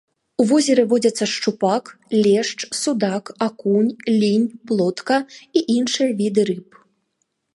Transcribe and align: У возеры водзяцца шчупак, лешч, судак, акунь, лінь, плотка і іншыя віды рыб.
У 0.41 0.43
возеры 0.51 0.83
водзяцца 0.93 1.25
шчупак, 1.33 1.91
лешч, 2.23 2.59
судак, 2.81 3.25
акунь, 3.47 3.91
лінь, 4.21 4.49
плотка 4.71 5.17
і 5.61 5.65
іншыя 5.77 6.11
віды 6.23 6.41
рыб. 6.51 6.69